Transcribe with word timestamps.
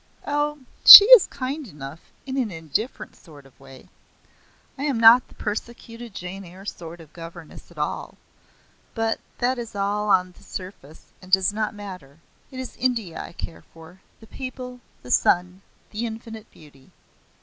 "Oh, 0.25 0.57
she 0.83 1.05
is 1.13 1.27
kind 1.27 1.67
enough 1.67 1.99
in 2.25 2.35
an 2.35 2.49
indifferent 2.49 3.15
sort 3.15 3.45
of 3.45 3.59
way. 3.59 3.87
I 4.75 4.85
am 4.85 4.99
not 4.99 5.27
the 5.27 5.35
persecuted 5.35 6.15
Jane 6.15 6.43
Eyre 6.43 6.65
sort 6.65 6.99
of 6.99 7.13
governess 7.13 7.69
at 7.69 7.77
all. 7.77 8.17
But 8.95 9.19
that 9.37 9.59
is 9.59 9.75
all 9.75 10.09
on 10.09 10.31
the 10.31 10.41
surface 10.41 11.13
and 11.21 11.31
does 11.31 11.53
not 11.53 11.75
matter. 11.75 12.17
It 12.49 12.59
is 12.59 12.75
India 12.77 13.21
I 13.23 13.33
care 13.33 13.61
for 13.61 14.01
the 14.19 14.25
people, 14.25 14.79
the 15.03 15.11
sun, 15.11 15.61
the 15.91 16.07
infinite 16.07 16.49
beauty. 16.49 16.89